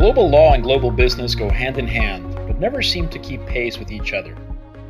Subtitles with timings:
[0.00, 3.78] Global law and global business go hand in hand, but never seem to keep pace
[3.78, 4.34] with each other.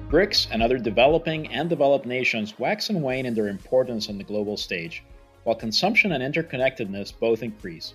[0.09, 4.23] BRICS and other developing and developed nations wax and wane in their importance on the
[4.23, 5.03] global stage,
[5.43, 7.95] while consumption and interconnectedness both increase.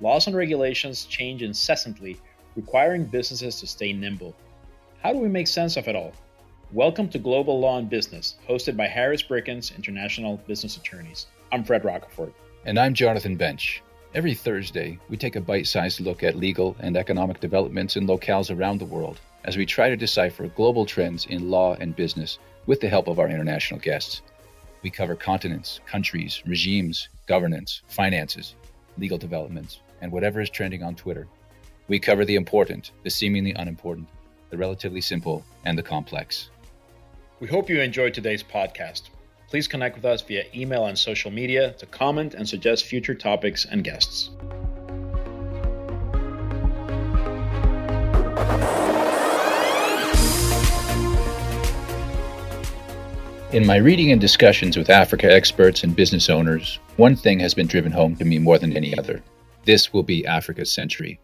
[0.00, 2.18] Laws and regulations change incessantly,
[2.56, 4.34] requiring businesses to stay nimble.
[5.02, 6.14] How do we make sense of it all?
[6.72, 11.26] Welcome to Global Law and Business, hosted by Harris Bricken's International Business Attorneys.
[11.52, 12.32] I'm Fred Rocafort.
[12.64, 13.82] And I'm Jonathan Bench.
[14.14, 18.56] Every Thursday, we take a bite sized look at legal and economic developments in locales
[18.56, 22.80] around the world as we try to decipher global trends in law and business with
[22.80, 24.22] the help of our international guests.
[24.82, 28.54] We cover continents, countries, regimes, governance, finances,
[28.98, 31.26] legal developments, and whatever is trending on Twitter.
[31.88, 34.06] We cover the important, the seemingly unimportant,
[34.50, 36.50] the relatively simple, and the complex.
[37.40, 39.10] We hope you enjoyed today's podcast.
[39.48, 43.64] Please connect with us via email and social media to comment and suggest future topics
[43.64, 44.30] and guests.
[53.52, 57.68] In my reading and discussions with Africa experts and business owners, one thing has been
[57.68, 59.22] driven home to me more than any other.
[59.64, 61.20] This will be Africa's century.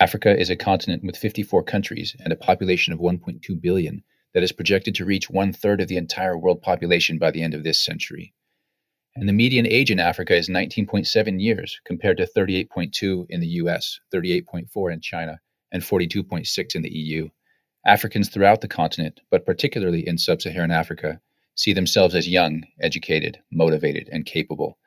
[0.00, 4.52] Africa is a continent with 54 countries and a population of 1.2 billion that is
[4.52, 7.82] projected to reach one third of the entire world population by the end of this
[7.82, 8.34] century.
[9.16, 14.00] And the median age in Africa is 19.7 years, compared to 38.2 in the US,
[14.12, 15.40] 38.4 in China,
[15.70, 17.28] and 42.6 in the EU.
[17.86, 21.20] Africans throughout the continent, but particularly in sub Saharan Africa,
[21.54, 24.78] see themselves as young, educated, motivated, and capable.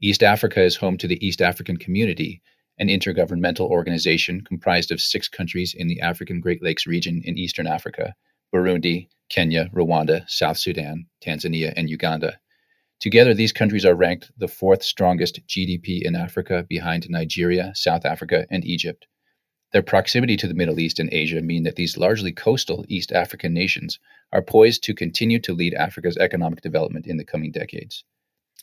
[0.00, 2.40] East Africa is home to the East African Community,
[2.78, 7.66] an intergovernmental organization comprised of six countries in the African Great Lakes region in Eastern
[7.66, 8.14] Africa
[8.54, 12.38] Burundi, Kenya, Rwanda, South Sudan, Tanzania, and Uganda.
[13.00, 18.46] Together, these countries are ranked the fourth strongest GDP in Africa behind Nigeria, South Africa,
[18.50, 19.08] and Egypt.
[19.72, 23.52] Their proximity to the Middle East and Asia mean that these largely coastal East African
[23.52, 23.98] nations
[24.32, 28.04] are poised to continue to lead Africa's economic development in the coming decades.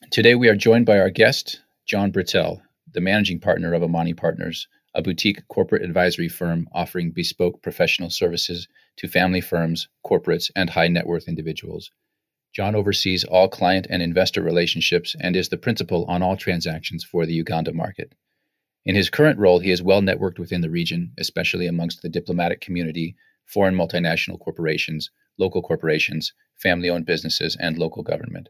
[0.10, 2.62] Today, we are joined by our guest, John Britell,
[2.94, 8.68] the managing partner of Amani Partners, a boutique corporate advisory firm offering bespoke professional services
[8.98, 11.92] to family firms, corporates, and high net worth individuals.
[12.54, 17.26] John oversees all client and investor relationships and is the principal on all transactions for
[17.26, 18.14] the Uganda market.
[18.84, 22.60] In his current role, he is well networked within the region, especially amongst the diplomatic
[22.60, 23.16] community,
[23.46, 28.50] foreign multinational corporations, local corporations, family owned businesses, and local government.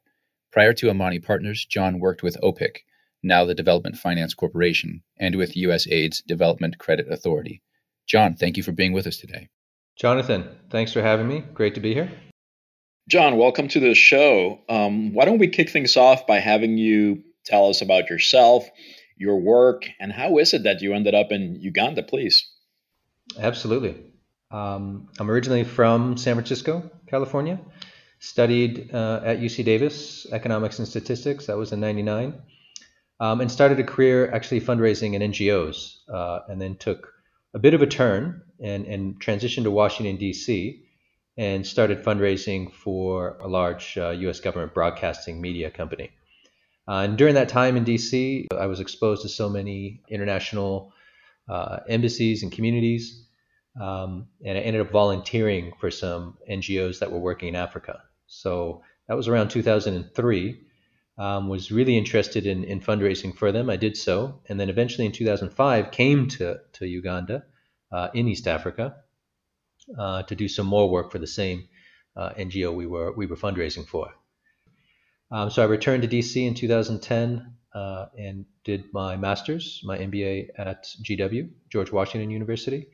[0.51, 2.83] Prior to Amani Partners, John worked with OPIC,
[3.23, 7.61] now the Development Finance Corporation, and with USAID's Development Credit Authority.
[8.07, 9.49] John, thank you for being with us today.
[9.95, 11.43] Jonathan, thanks for having me.
[11.53, 12.11] Great to be here.
[13.07, 14.59] John, welcome to the show.
[14.69, 18.67] Um, why don't we kick things off by having you tell us about yourself,
[19.17, 22.49] your work, and how is it that you ended up in Uganda, please?
[23.37, 23.95] Absolutely.
[24.49, 27.59] Um, I'm originally from San Francisco, California.
[28.19, 31.47] Studied uh, at UC Davis economics and statistics.
[31.47, 32.35] That was in '99
[33.21, 37.13] um, and started a career actually fundraising in NGOs, uh, and then took
[37.53, 40.83] a bit of a turn and, and transitioned to Washington, D.C.,
[41.37, 44.39] and started fundraising for a large uh, U.S.
[44.39, 46.09] government broadcasting media company.
[46.87, 50.91] Uh, and during that time in D.C., I was exposed to so many international
[51.47, 53.27] uh, embassies and communities,
[53.79, 58.01] um, and I ended up volunteering for some NGOs that were working in Africa.
[58.25, 60.59] So that was around 2003
[61.21, 63.69] um, was really interested in, in fundraising for them.
[63.69, 67.43] I did so, and then eventually in 2005 came to, to Uganda
[67.91, 68.95] uh, in East Africa
[69.99, 71.67] uh, to do some more work for the same
[72.17, 74.09] uh, NGO we were we were fundraising for.
[75.29, 80.47] Um, so I returned to DC in 2010 uh, and did my master's, my MBA
[80.57, 82.87] at GW, George Washington University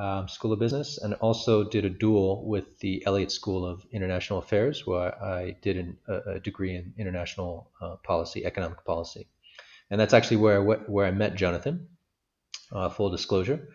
[0.00, 4.38] um, School of Business, and also did a dual with the Elliott School of International
[4.38, 9.28] Affairs, where I did an, a, a, degree in international uh, policy, economic policy,
[9.90, 11.88] and that's actually where I, where I met Jonathan.
[12.72, 13.68] Uh, full disclosure,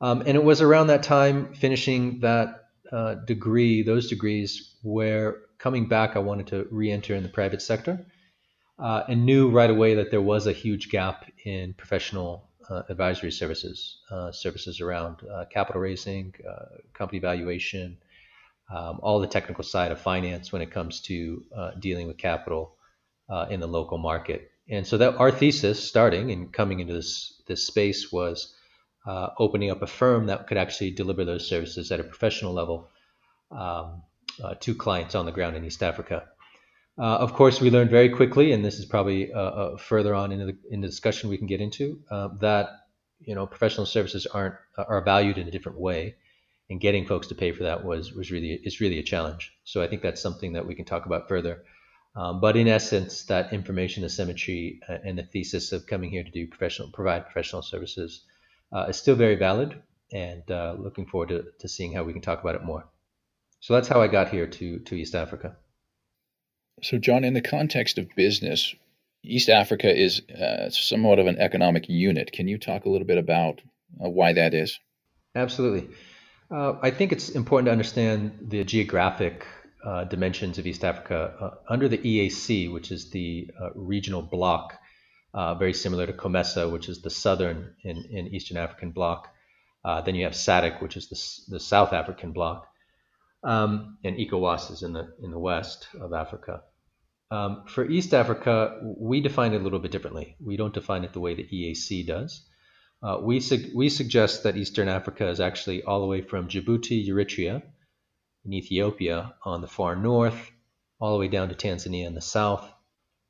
[0.00, 5.88] um, and it was around that time, finishing that uh, degree, those degrees, where coming
[5.88, 8.04] back, I wanted to re-enter in the private sector,
[8.78, 12.49] uh, and knew right away that there was a huge gap in professional
[12.88, 16.34] advisory services, uh, services around uh, capital raising,
[16.94, 17.98] company valuation,
[18.74, 21.44] um, all the technical side of finance when it comes to
[21.80, 22.76] dealing with capital
[23.48, 24.50] in the local market.
[24.68, 28.54] And so that our thesis, starting and coming into this this space, was
[29.06, 32.88] uh, opening up a firm that could actually deliver those services at a professional level
[33.50, 34.02] um,
[34.42, 36.28] uh, to clients on the ground in East Africa.
[37.00, 40.32] Uh, of course, we learned very quickly, and this is probably uh, uh, further on
[40.32, 42.68] in the, in the discussion we can get into, uh, that
[43.20, 46.14] you know, professional services aren't are valued in a different way,
[46.68, 49.50] and getting folks to pay for that was was really is really a challenge.
[49.64, 51.64] So I think that's something that we can talk about further.
[52.16, 56.30] Um, but in essence, that information asymmetry uh, and the thesis of coming here to
[56.30, 58.24] do professional provide professional services
[58.72, 59.80] uh, is still very valid,
[60.12, 62.86] and uh, looking forward to, to seeing how we can talk about it more.
[63.60, 65.56] So that's how I got here to to East Africa.
[66.82, 68.74] So, John, in the context of business,
[69.22, 72.32] East Africa is uh, somewhat of an economic unit.
[72.32, 73.60] Can you talk a little bit about
[74.02, 74.78] uh, why that is?
[75.34, 75.94] Absolutely.
[76.50, 79.46] Uh, I think it's important to understand the geographic
[79.84, 81.34] uh, dimensions of East Africa.
[81.40, 84.74] Uh, under the EAC, which is the uh, regional bloc,
[85.34, 89.28] very similar to COMESA, which is the southern and, Eastern African bloc.
[89.84, 92.66] then you have SADC, which is the, the South African bloc.
[93.42, 96.62] Um, and ECOWAS is in the in the west of Africa.
[97.30, 100.36] Um, for East Africa, we define it a little bit differently.
[100.40, 102.42] We don't define it the way the EAC does.
[103.02, 103.40] Uh, we,
[103.74, 107.62] we suggest that Eastern Africa is actually all the way from Djibouti, Eritrea,
[108.44, 110.50] in Ethiopia on the far north,
[110.98, 112.68] all the way down to Tanzania in the south.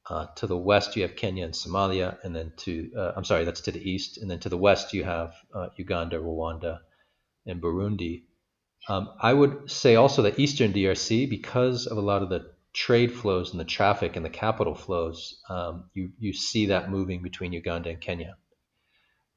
[0.09, 3.45] Uh, to the west, you have Kenya and Somalia, and then to, uh, I'm sorry,
[3.45, 4.19] that's to the east.
[4.19, 6.81] And then to the west, you have uh, Uganda, Rwanda,
[7.47, 8.25] and Burundi.
[8.89, 13.13] Um, I would say also that Eastern DRC, because of a lot of the trade
[13.13, 17.53] flows and the traffic and the capital flows, um, you you see that moving between
[17.53, 18.37] Uganda and Kenya,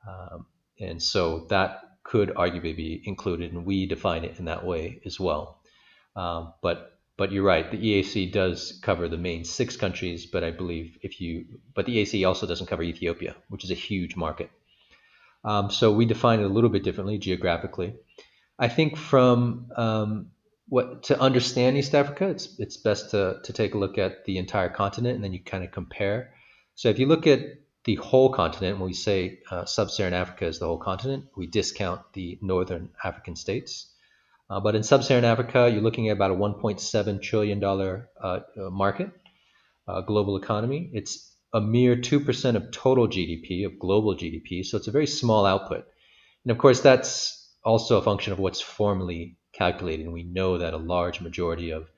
[0.07, 0.45] um,
[0.79, 5.19] and so that could arguably be included, and we define it in that way as
[5.19, 5.61] well.
[6.15, 10.51] Um, but but you're right, the EAC does cover the main six countries, but I
[10.51, 14.49] believe if you but the EAC also doesn't cover Ethiopia, which is a huge market.
[15.45, 17.95] Um, so we define it a little bit differently geographically.
[18.57, 20.31] I think from um,
[20.67, 24.37] what to understand East Africa, it's it's best to to take a look at the
[24.37, 26.33] entire continent and then you kind of compare.
[26.75, 27.41] So if you look at
[27.85, 32.01] the whole continent, when we say uh, sub-Saharan Africa is the whole continent, we discount
[32.13, 33.91] the northern African states.
[34.49, 38.69] Uh, but in sub-Saharan Africa, you're looking at about a 1.7 trillion dollar uh, uh
[38.69, 39.11] market,
[39.87, 40.89] uh, global economy.
[40.93, 45.07] It's a mere two percent of total GDP of global GDP, so it's a very
[45.07, 45.85] small output.
[46.45, 50.05] And of course, that's also a function of what's formally calculated.
[50.05, 51.89] And we know that a large majority of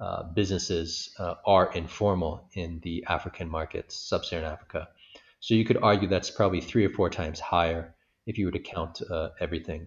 [0.00, 4.88] uh, businesses uh, are informal in the African markets, sub-Saharan Africa.
[5.40, 7.94] So you could argue that's probably three or four times higher
[8.26, 9.86] if you were to count uh, everything.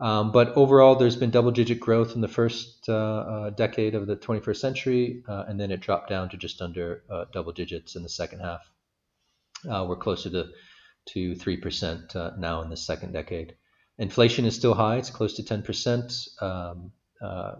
[0.00, 4.16] Um, but overall, there's been double-digit growth in the first uh, uh, decade of the
[4.16, 7.02] 21st century, uh, and then it dropped down to just under
[7.32, 8.68] double digits in the second half.
[9.64, 10.48] we're closer to
[11.04, 13.56] to three percent now in the second decade.
[14.02, 16.90] Inflation is still high; it's close to 10% um,
[17.22, 17.52] uh,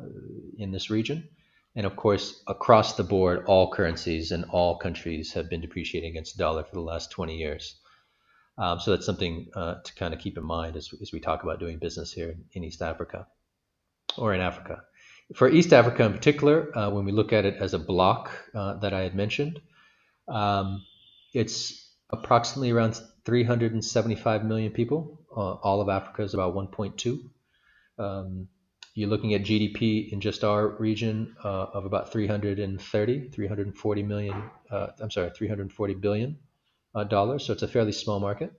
[0.59, 1.29] in this region.
[1.77, 6.37] And of course, across the board, all currencies and all countries have been depreciating against
[6.37, 7.77] the dollar for the last 20 years.
[8.59, 11.45] Um, so that's something uh, to kind of keep in mind as, as, we talk
[11.45, 13.27] about doing business here in East Africa
[14.19, 14.83] or in Africa.
[15.35, 18.75] For East Africa in particular, uh, when we look at it as a block uh,
[18.81, 19.61] that I had mentioned,
[20.29, 20.85] um,
[21.33, 25.22] it's approximately around 375 million people.
[25.35, 27.21] Uh, all of Africa is about 1.2.
[27.99, 28.49] Um,
[28.95, 34.43] you're looking at GDP in just our region uh, of about 330, 340 million.
[34.71, 36.39] Uh, I'm sorry, 340 billion
[36.95, 37.47] uh, dollars.
[37.47, 38.53] So it's a fairly small market,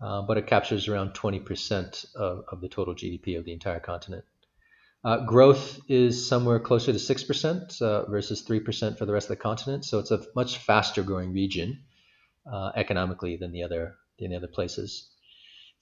[0.00, 4.24] uh, but it captures around 20% of, of, the total GDP of the entire continent.
[5.04, 9.84] Uh, growth is somewhere closer to 6% versus 3% for the rest of the continent.
[9.84, 11.84] So it's a much faster growing region
[12.74, 15.08] economically than the other than the other places.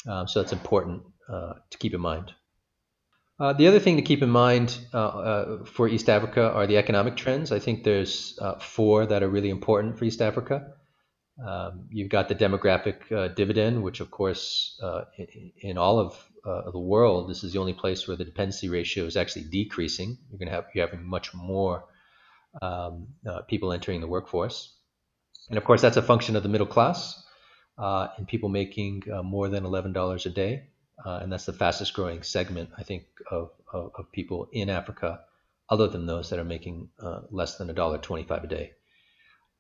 [0.06, 2.32] Um, so that's important uh, to keep in mind.
[3.40, 6.76] Uh, the other thing to keep in mind uh, uh, for East Africa are the
[6.76, 7.50] economic trends.
[7.50, 10.68] I think there's uh, four that are really important for East Africa.
[11.44, 14.80] Um, you've got the demographic dividend, which, of course,
[15.18, 19.04] in, in, all of the world, this is the only place where the dependency ratio
[19.04, 20.16] is actually decreasing.
[20.30, 21.87] You're going to have you're having much more
[22.62, 23.08] um,
[23.49, 24.76] people entering the workforce.
[25.49, 27.25] And of course, that's a function of the middle class
[27.78, 30.69] uh, and people making uh, more than $11 a day.
[31.04, 35.21] Uh, and that's the fastest growing segment, I think, of, of, of, people in Africa,
[35.69, 38.73] other than those that are making uh, less than $1.25 a day.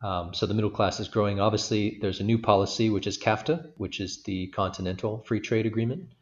[0.02, 1.40] Um, so the middle class is growing.
[1.40, 6.12] Obviously, there's a new policy, which is CAFTA, which is the Continental Free Trade Agreement,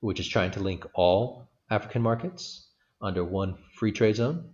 [0.00, 2.66] which is trying to link all African markets
[3.00, 4.51] under one free trade zone.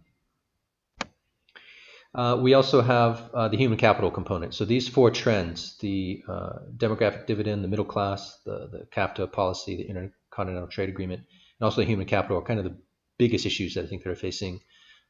[2.15, 4.55] Uh, we also have uh, the human capital component.
[4.55, 9.77] So these four trends, the uh, demographic dividend, the middle class, the, the CAFTA policy,
[9.77, 12.77] the Intercontinental Trade Agreement, and also the human capital are kind of the
[13.19, 14.61] biggest issues that I think that are facing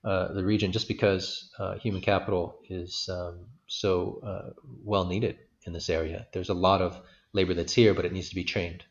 [0.05, 4.51] uh, the region just because uh, human capital is um, so uh,
[4.83, 6.27] well needed in this area.
[6.33, 7.01] There's a lot of
[7.33, 8.85] labor that's here, but it needs to be trained.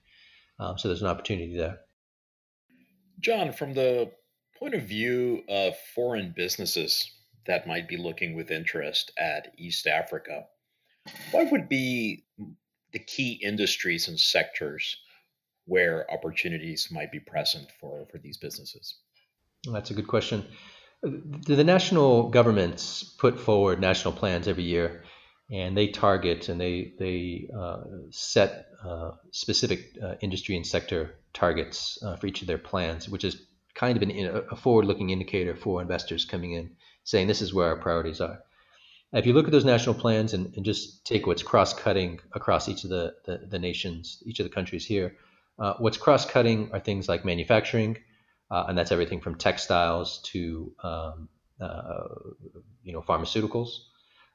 [0.59, 1.79] Um, so there's an opportunity there.
[3.19, 4.11] John, from the
[4.59, 7.11] point of view of foreign businesses
[7.47, 10.45] that might be looking with interest at East Africa,
[11.31, 12.25] what would be
[12.91, 14.97] the key industries and sectors
[15.65, 18.95] where opportunities might be present for, for these businesses?
[19.71, 20.45] That's a good question.
[21.01, 25.03] The national governments put forward national plans every year,
[25.51, 32.01] and they target and they they uh, set uh, specific uh, industry and sector targets
[32.03, 35.81] uh, for each of their plans, which is kind of an, a forward-looking indicator for
[35.81, 36.71] investors coming in,
[37.07, 38.39] saying this is where our priorities are.
[39.13, 42.83] If you look at those national plans and, and just take what's cross-cutting across each
[42.83, 45.15] of the, the, the nations, each of the countries here,
[45.57, 47.97] uh, what's cross-cutting are things like manufacturing,
[48.51, 51.29] uh, and that's everything from textiles to um,
[51.61, 52.03] uh,
[52.83, 53.69] you know pharmaceuticals.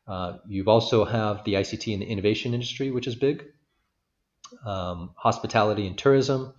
[0.09, 3.45] Uh, you've also have the ICT and the innovation industry, which is big.
[4.65, 6.55] Um, hospitality and tourism,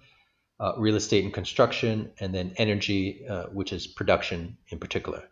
[0.60, 5.24] uh, real estate and construction, and then energy, uh, which is production in particular.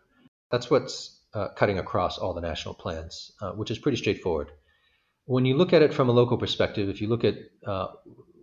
[0.52, 4.52] That's what's uh, cutting across all the national plans, uh, which is pretty straightforward.
[5.24, 7.88] When you look at it from a local perspective, if you look at uh,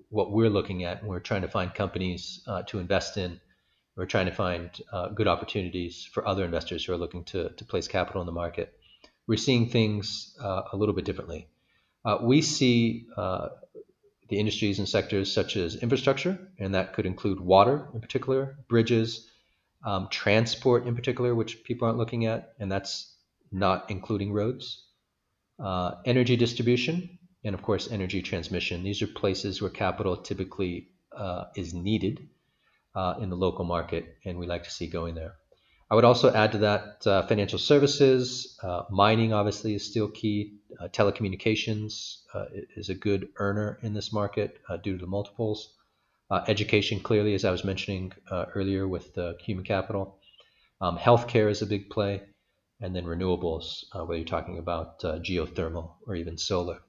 [0.09, 3.39] what we're looking at, we're trying to find companies uh, to invest in,
[3.95, 4.71] we're trying to find
[5.13, 8.73] good opportunities for other investors who are looking to, to place capital in the market.
[9.27, 11.49] We're seeing things a little bit differently.
[12.21, 17.99] we see the industries and sectors such as infrastructure, and that could include water in
[17.99, 19.28] particular, bridges,
[19.85, 23.15] um, transport in particular, which people aren't looking at, and that's
[23.51, 24.85] not including roads,
[25.63, 28.83] uh, energy distribution, and of course, energy transmission.
[28.83, 32.27] These are places where capital typically uh, is needed
[32.95, 35.33] uh, in the local market, and we like to see going there.
[35.91, 40.59] I would also add to that uh, financial services, uh, mining obviously is still key.
[40.79, 42.17] Uh, telecommunications
[42.75, 45.73] is a good earner in this market due to the multiples.
[46.31, 50.19] Uh, education, clearly, as I was mentioning earlier with human capital.
[50.79, 52.21] Um, healthcare is a big play.
[52.81, 56.79] And then renewables, whether you're talking about geothermal or even solar.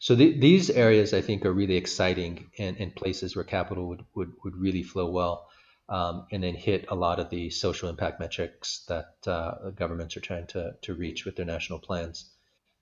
[0.00, 4.04] So the, these areas, I think, are really exciting and, and places where capital would,
[4.14, 5.46] would, would really flow well
[5.90, 10.20] um, and then hit a lot of the social impact metrics that uh, governments are
[10.20, 12.30] trying to, to reach with their national plans,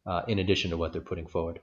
[0.07, 1.61] uh, in addition to what they're putting forward.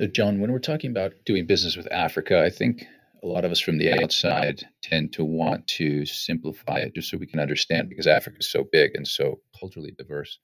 [0.00, 2.84] Uh, John, when we're talking about doing business with Africa, I think
[3.26, 7.18] a lot of us from the outside tend to want to simplify it just so
[7.18, 10.38] we can understand because Africa is so big and so culturally diverse.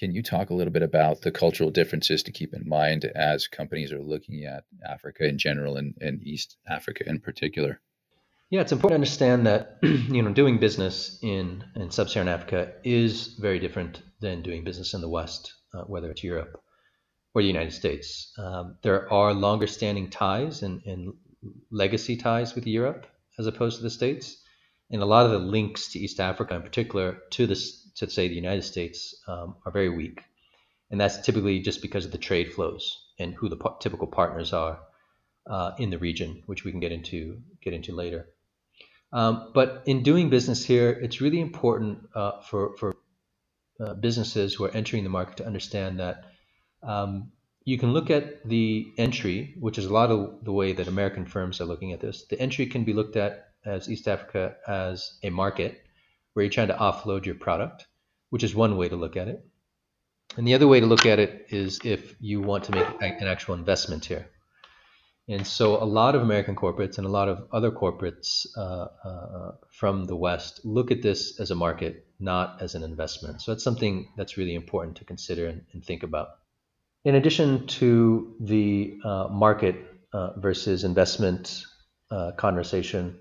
[0.00, 3.46] Can you talk a little bit about the cultural differences to keep in mind as
[3.46, 7.80] companies are looking at Africa in general and, and East Africa in particular?
[8.50, 13.28] Yeah, it's important to understand that you know doing business in in sub-Saharan Africa is
[13.38, 16.60] very different than doing business in the West, uh, whether it's Europe
[17.34, 18.32] or the United States.
[18.38, 21.14] Um, there are longer-standing ties and, and
[21.70, 23.06] legacy ties with Europe
[23.38, 24.36] as opposed to the States,
[24.90, 28.28] and a lot of the links to East Africa, in particular, to this to say
[28.28, 30.22] the United States, um, are very weak,
[30.90, 34.80] and that's typically just because of the trade flows and who the typical partners are
[35.46, 38.28] uh, in the region, which we can get into get into later.
[39.12, 42.96] Um, but in doing business here, it's really important uh, for, for
[43.78, 46.24] uh, businesses who are entering the market to understand that
[46.82, 47.32] um,
[47.64, 51.24] you can look at the entry, which is a lot of the way that American
[51.24, 52.26] firms are looking at this.
[52.28, 55.80] The entry can be looked at as East Africa as a market
[56.32, 57.86] where you're trying to offload your product,
[58.30, 59.44] which is one way to look at it.
[60.36, 63.28] And the other way to look at it is if you want to make an
[63.28, 64.28] actual investment here.
[65.28, 69.52] And so a lot of American corporates and a lot of other corporates uh, uh,
[69.70, 73.40] from the West look at this as a market, not as an investment.
[73.40, 76.28] So that's something that's really important to consider and, and think about.
[77.04, 79.74] In addition to the uh, market
[80.12, 81.64] uh, versus investment
[82.12, 83.18] uh, conversation,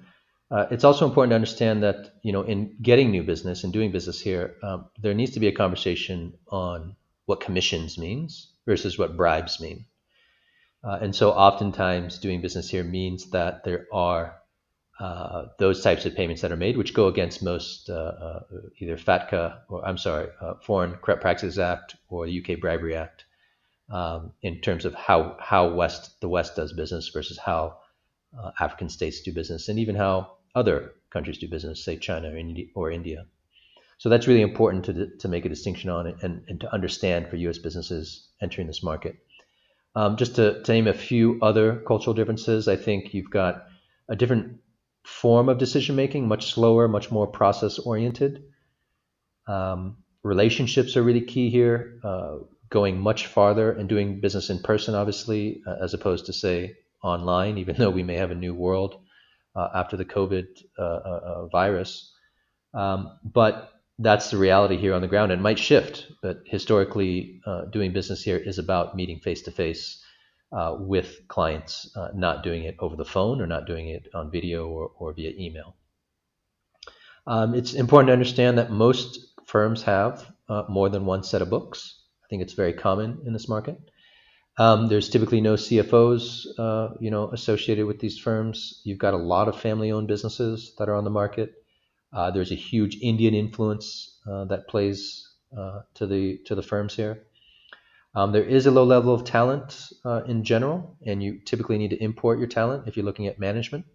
[0.51, 3.91] uh, it's also important to understand that you know in getting new business and doing
[3.91, 6.95] business here, um, there needs to be a conversation on
[7.25, 9.85] what commissions means versus what bribes mean.
[10.83, 14.35] Uh, and so oftentimes doing business here means that there are
[14.99, 19.83] uh, those types of payments that are made, which go against most either FATCA or
[19.83, 20.27] I'm sorry,
[20.63, 23.25] Foreign Corrupt Practices Act or the UK Bribery Act,
[23.91, 27.77] um, in terms of how how West the West does business versus how
[28.37, 32.37] uh, African states do business, and even how other countries do business, say China or
[32.37, 32.67] India.
[32.73, 33.25] Or India.
[33.97, 37.35] So that's really important to to make a distinction on and, and to understand for
[37.35, 37.57] U.S.
[37.57, 39.17] businesses entering this market.
[39.93, 43.65] Um, just to, to, name a few other cultural differences, I think you've got
[44.07, 44.61] a different
[45.03, 48.43] form of decision making, much slower, much more process oriented.
[49.47, 51.99] Um, relationships are really key here.
[52.03, 52.37] Uh,
[52.71, 57.57] going much farther and doing business in person, obviously, uh, as opposed to say online,
[57.57, 58.95] even though we may have a new world
[59.55, 60.45] uh, after the COVID
[60.79, 62.11] uh, uh, uh virus.
[62.73, 65.31] Um, but that's the reality here on the ground.
[65.31, 70.01] It might shift, but historically, uh, doing business here is about meeting face to face
[70.79, 74.91] with clients, not doing it over the phone or not doing it on video or,
[74.97, 75.75] or via email.
[77.27, 80.25] Um, it's important to understand that most firms have
[80.67, 82.00] more than one set of books
[82.31, 83.77] think it's very common in this market.
[84.57, 88.81] Um, there's typically no CFOs, uh, you know, associated with these firms.
[88.85, 91.53] You've got a lot of family-owned businesses that are on the market.
[92.13, 96.95] Uh, there's a huge Indian influence uh, that plays uh, to the to the firms
[96.95, 97.23] here.
[98.15, 101.89] Um, there is a low level of talent uh, in general, and you typically need
[101.89, 103.85] to import your talent if you're looking at management.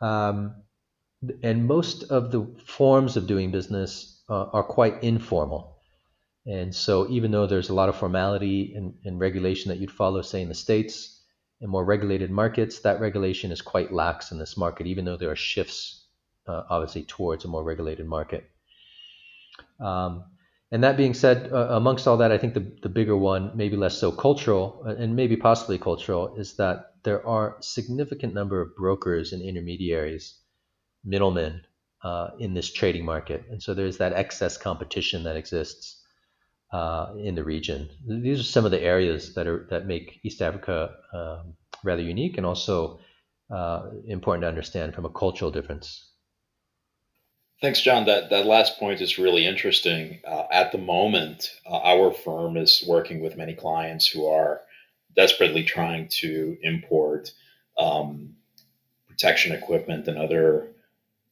[0.00, 0.54] Um,
[1.42, 5.79] and most of the forms of doing business uh, are quite informal.
[6.46, 10.22] And so, even though there's a lot of formality and, and, regulation that you'd follow,
[10.22, 11.22] say, in the States,
[11.60, 15.30] in more regulated markets, that regulation is quite lax in this market, even though there
[15.30, 16.06] are shifts,
[16.46, 18.50] uh, obviously, towards a more regulated market.
[19.78, 20.24] Um,
[20.72, 23.76] and that being said, uh, amongst all that, I think the, the bigger one, maybe
[23.76, 28.76] less so cultural, uh, and maybe possibly cultural, is that there are significant number of
[28.76, 30.38] brokers and intermediaries,
[31.04, 31.62] middlemen,
[32.02, 33.44] uh, in this trading market.
[33.50, 35.99] And so there's that excess competition that exists
[36.72, 37.88] uh, in the region.
[38.06, 42.36] These are some of the areas that are that make East Africa um, rather unique
[42.36, 43.00] and also
[43.50, 46.06] uh, important to understand from a cultural difference.
[47.60, 48.06] Thanks, John.
[48.06, 50.20] That that last point is really interesting.
[50.26, 54.62] Uh, at the moment, uh, our firm is working with many clients who are
[55.14, 57.32] desperately trying to import
[57.78, 58.36] um,
[59.08, 60.69] protection equipment and other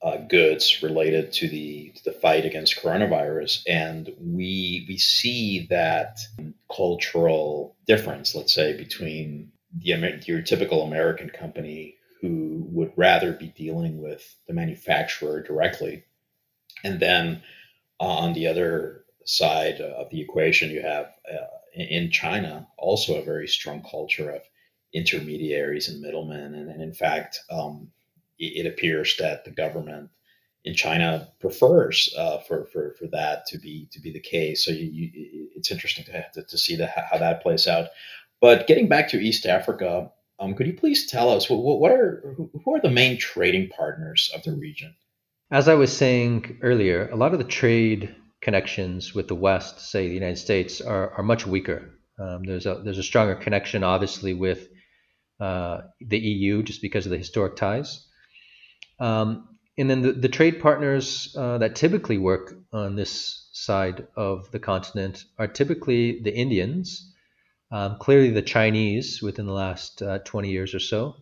[0.01, 6.19] uh, goods related to the to the fight against coronavirus, and we we see that
[6.75, 14.01] cultural difference, let's say, between the your typical American company who would rather be dealing
[14.01, 16.05] with the manufacturer directly,
[16.85, 17.43] and then
[18.01, 23.25] uh, on the other side of the equation, you have uh, in China also a
[23.25, 24.43] very strong culture of
[24.95, 27.41] intermediaries and middlemen, and, and in fact.
[27.51, 27.91] Um,
[28.39, 30.11] it appears that the government
[30.65, 34.65] in China prefers uh, for, for, for that to be to be the case.
[34.65, 37.89] So you, you, it's interesting to, to, to see that, how that plays out.
[38.41, 42.35] But getting back to East Africa, um, could you please tell us what, what are
[42.37, 44.95] who are the main trading partners of the region?
[45.51, 50.07] As I was saying earlier, a lot of the trade connections with the West, say
[50.07, 51.91] the United States, are, are much weaker.
[52.21, 54.69] Um, there's a there's a stronger connection, obviously, with
[55.41, 58.08] uh, the EU just because of the historic ties.
[59.01, 64.51] Um, and then the, the trade partners uh, that typically work on this side of
[64.51, 67.13] the continent are typically the Indians,
[67.71, 71.15] um, clearly the Chinese within the last uh, 20 years or so,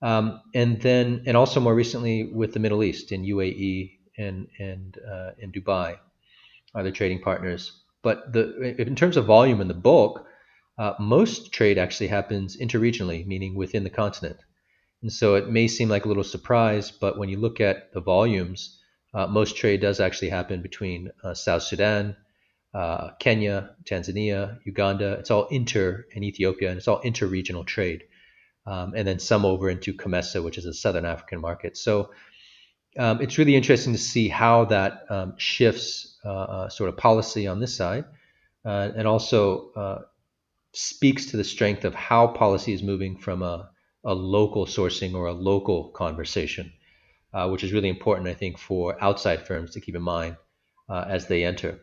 [0.00, 4.98] um, and then and also more recently with the Middle East in UAE and and
[4.98, 5.98] uh, in Dubai
[6.74, 7.72] are the trading partners.
[8.02, 10.26] But the in terms of volume and the bulk,
[10.78, 14.38] uh, most trade actually happens interregionally, meaning within the continent.
[15.02, 18.00] And so it may seem like a little surprise, but when you look at the
[18.00, 18.78] volumes,
[19.12, 22.16] uh, most trade does actually happen between uh, South Sudan,
[22.72, 25.14] uh, Kenya, Tanzania, Uganda.
[25.14, 28.04] It's all inter and Ethiopia, and it's all inter-regional trade.
[28.64, 31.76] Um, and then some over into COMESA, which is a Southern African market.
[31.76, 32.10] So
[32.96, 37.48] um, it's really interesting to see how that um, shifts uh, uh, sort of policy
[37.48, 38.04] on this side,
[38.64, 40.06] uh, and also
[40.72, 43.68] speaks to the strength of how policy is moving from a
[44.04, 46.72] a local sourcing or a local conversation,
[47.32, 50.36] uh, which is really important, I think, for outside firms to keep in mind
[50.88, 51.80] uh, as they enter.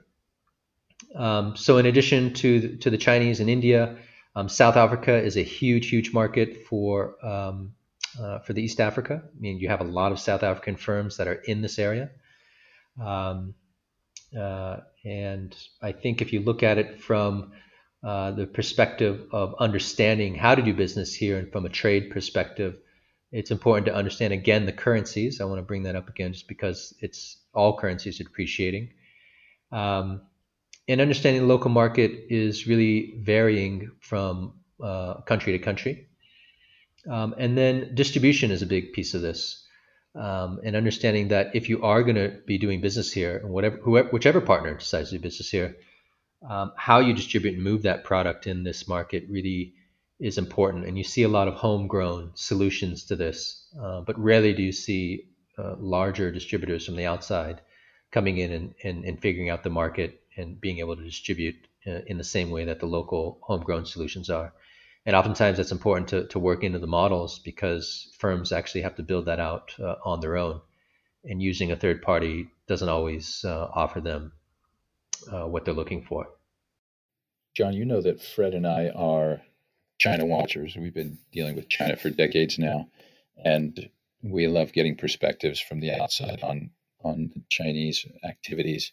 [1.15, 3.97] Um, so, in addition to to the Chinese and India,
[4.35, 7.73] um, South Africa is a huge, huge market for um,
[8.19, 9.23] uh, for the East Africa.
[9.25, 12.11] I mean, you have a lot of South African firms that are in this area.
[13.01, 13.55] Um,
[14.37, 17.53] uh, and I think if you look at it from
[18.03, 22.77] uh, the perspective of understanding how to do business here and from a trade perspective,
[23.31, 25.41] it's important to understand again the currencies.
[25.41, 28.89] I want to bring that up again just because it's all currencies are depreciating.
[29.71, 30.21] Um,
[30.87, 36.07] and understanding the local market is really varying from uh, country to country.
[37.07, 39.65] Um, and then distribution is a big piece of this.
[40.15, 43.77] Um, and understanding that if you are going to be doing business here, and whatever,
[43.77, 45.75] whoever, whichever partner decides to do business here,
[46.47, 49.73] um, how you distribute and move that product in this market really
[50.19, 50.85] is important.
[50.85, 54.71] And you see a lot of homegrown solutions to this, uh, but rarely do you
[54.71, 55.25] see
[55.57, 57.61] uh, larger distributors from the outside
[58.11, 61.99] coming in and, and, and, figuring out the market and being able to distribute uh,
[62.07, 64.53] in the same way that the local homegrown solutions are.
[65.05, 69.03] And oftentimes that's important to, to work into the models because firms actually have to
[69.03, 70.61] build that out uh, on their own.
[71.23, 74.31] And using a third party doesn't always uh, offer them
[75.31, 76.27] uh, what they're looking for.
[77.55, 79.41] John, you know that Fred and I are
[79.99, 80.75] China watchers.
[80.75, 82.87] We've been dealing with China for decades now.
[83.43, 83.89] And
[84.21, 86.71] we love getting perspectives from the outside on
[87.03, 88.91] on Chinese activities.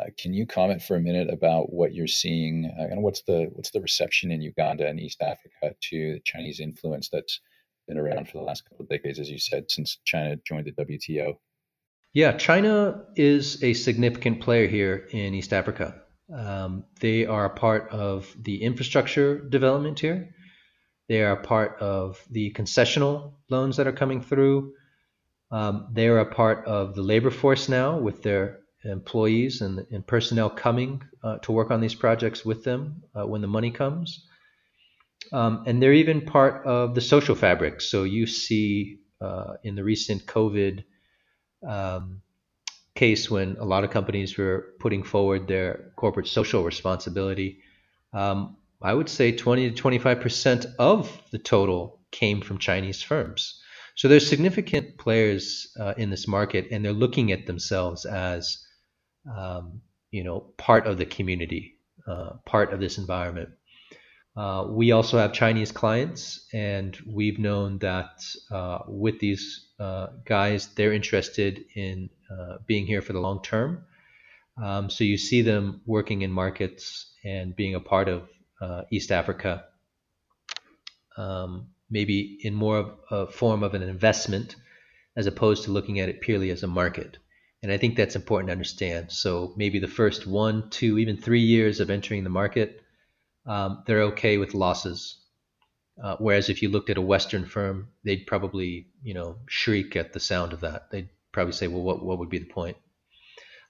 [0.00, 3.50] Uh, can you comment for a minute about what you're seeing uh, and what's the
[3.54, 7.40] what's the reception in Uganda and East Africa to the Chinese influence that's
[7.88, 10.84] been around for the last couple of decades, as you said, since China joined the
[10.84, 11.38] WTO?
[12.18, 16.02] Yeah, China is a significant player here in East Africa.
[16.34, 20.34] Um, they are a part of the infrastructure development here.
[21.08, 24.72] They are a part of the concessional loans that are coming through.
[25.52, 30.04] Um, they are a part of the labor force now with their employees and, and
[30.04, 34.26] personnel coming uh, to work on these projects with them uh, when the money comes.
[35.32, 37.80] Um, and they're even part of the social fabric.
[37.80, 40.82] So you see uh, in the recent COVID
[41.66, 42.22] um,
[42.94, 47.60] case when a lot of companies were putting forward their corporate social responsibility,
[48.12, 53.60] um, I would say 20 to 25% of the total came from Chinese firms.
[53.96, 58.64] So there's significant players uh, in this market, and they're looking at themselves as,
[59.36, 59.80] um,
[60.12, 63.50] you know, part of the community, uh, part of this environment.
[64.36, 70.68] Uh, we also have Chinese clients, and we've known that uh, with these uh, guys,
[70.74, 73.84] they're interested in uh, being here for the long term.
[74.62, 78.28] Um, so you see them working in markets and being a part of
[78.60, 79.64] uh, East Africa,
[81.16, 84.56] um, maybe in more of a form of an investment
[85.16, 87.18] as opposed to looking at it purely as a market.
[87.62, 89.10] And I think that's important to understand.
[89.10, 92.82] So maybe the first one, two, even three years of entering the market,
[93.48, 95.16] um, they're okay with losses.
[96.02, 100.12] Uh, whereas if you looked at a Western firm, they'd probably, you know, shriek at
[100.12, 100.90] the sound of that.
[100.90, 102.76] They'd probably say, well, what, what would be the point?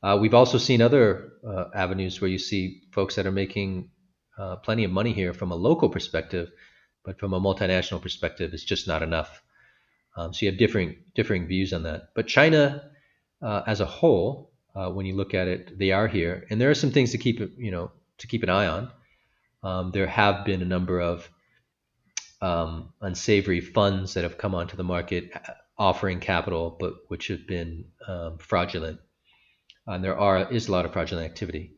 [0.02, 3.90] Uh, we've also seen other uh, avenues where you see folks that are making
[4.38, 6.50] uh, plenty of money here from a local perspective,
[7.04, 9.42] but from a multinational perspective, it's just not enough.
[10.16, 12.10] Um, so you have differing differing views on that.
[12.14, 12.90] But China,
[13.42, 16.70] uh, as a whole, uh, when you look at it, they are here, and there
[16.70, 18.90] are some things to keep you know to keep an eye on.
[19.62, 21.28] Um, there have been a number of
[22.40, 27.46] um, unsavory funds that have come onto the market uh, offering capital, but which have
[27.46, 29.00] been um, fraudulent.
[29.86, 31.72] And there are is a lot of fraudulent activity.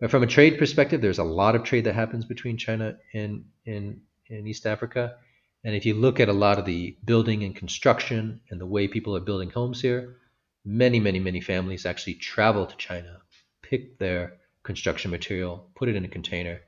[0.00, 3.44] But from a trade perspective, there's a lot of trade that happens between China and
[3.64, 5.16] in in East Africa.
[5.64, 8.86] And if you look at a lot of the building and construction and the way
[8.86, 10.16] people are building homes here,
[10.64, 13.18] many, many, many families actually travel to China,
[13.62, 16.60] pick their construction material, put it in a container,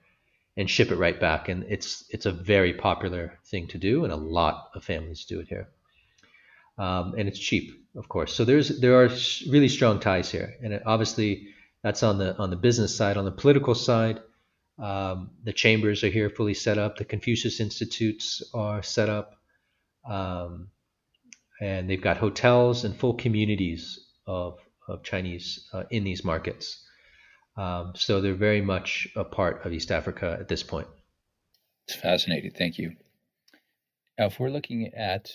[0.56, 1.48] and ship it right back.
[1.48, 5.40] And it's it's a very popular thing to do, and a lot of families do
[5.40, 5.68] it here.
[6.78, 8.34] Um, and it's cheap, of course.
[8.34, 9.10] So there's there are
[9.48, 11.48] really strong ties here, and it, obviously
[11.82, 13.16] that's on the on the business side.
[13.16, 14.20] On the political side,
[14.78, 16.96] um, the chambers are here fully set up.
[16.96, 19.36] The Confucius Institutes are set up,
[20.08, 20.68] um,
[21.60, 24.58] and they've got hotels and full communities of
[24.88, 26.84] of Chinese uh, in these markets.
[27.60, 30.88] Um, so they're very much a part of East Africa at this point.
[31.86, 32.52] It's fascinating.
[32.52, 32.92] Thank you.
[34.18, 35.30] Now, if we're looking at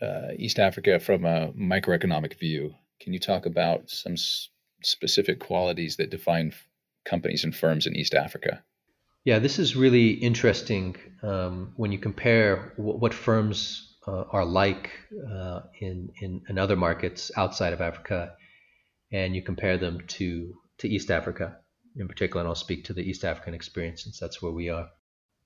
[0.00, 4.16] uh, East Africa from a microeconomic view, can you talk about some
[4.82, 6.54] specific qualities that define
[7.04, 8.62] companies and firms in East Africa?
[9.24, 14.90] Yeah, this is really interesting um, when you compare w- what firms uh, are like
[15.30, 18.32] uh, in, in, in other markets outside of Africa,
[19.12, 21.56] and you compare them to to East Africa
[21.96, 22.40] in particular.
[22.40, 24.88] And I'll speak to the East African experience since that's where we are.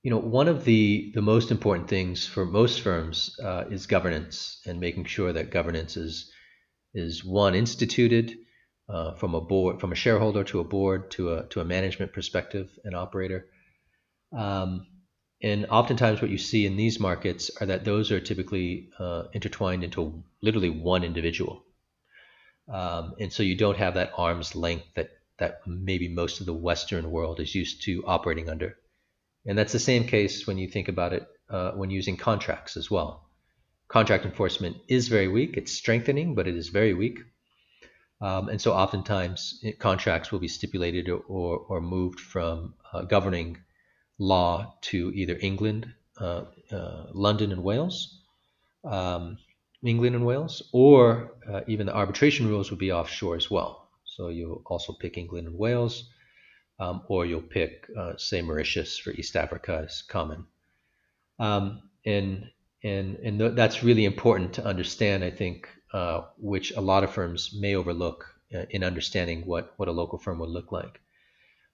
[0.03, 4.61] You know, one of the the most important things for most firms uh, is governance
[4.65, 6.31] and making sure that governance is
[6.93, 8.37] is one instituted
[8.87, 12.13] uh, from a board, from a shareholder to a board to a to a management
[12.13, 13.47] perspective, an operator.
[14.31, 14.85] Um,
[15.41, 19.83] and oftentimes, what you see in these markets are that those are typically uh, intertwined
[19.83, 21.65] into literally one individual,
[22.71, 26.53] um, and so you don't have that arm's length that that maybe most of the
[26.53, 28.77] Western world is used to operating under.
[29.45, 32.89] And that's the same case when you think about it uh, when using contracts as
[32.89, 33.29] well.
[33.87, 35.57] Contract enforcement is very weak.
[35.57, 37.19] It's strengthening, but it is very weak.
[38.21, 43.03] Um, and so oftentimes it, contracts will be stipulated or, or, or moved from uh,
[43.03, 43.57] governing
[44.17, 48.21] law to either England, uh, uh, London, and Wales,
[48.85, 49.37] um,
[49.83, 53.84] England and Wales, or uh, even the arbitration rules would be offshore as well.
[54.15, 56.09] So you'll also pick England and Wales.
[56.79, 60.45] um, or you'll pick, uh, say, Mauritius for East Africa as common.
[61.39, 62.49] Um, and
[62.83, 65.23] and and th- that's really important to understand.
[65.23, 69.87] I think, uh, which a lot of firms may overlook uh, in understanding what what
[69.89, 70.99] a local firm would look like.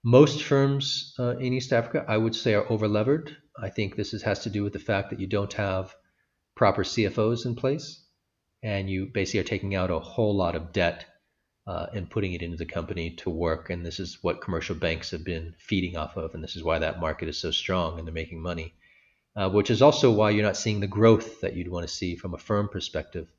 [0.04, 3.36] Most firms uh, in East Africa, I would say, are overlevered.
[3.62, 5.96] I think this is, has to do with the fact that you don't have
[6.56, 8.06] proper CFOs in place,
[8.64, 11.06] and you basically are taking out a whole lot of debt
[11.72, 13.70] uh, and putting it into the company to work.
[13.70, 16.80] And this is what commercial banks have been feeding off of, and this is why
[16.80, 18.74] that market is so strong and they're making money.
[19.38, 22.18] Uh, which is also why you're not seeing the growth that you'd want to see
[22.18, 23.30] from a firm perspective,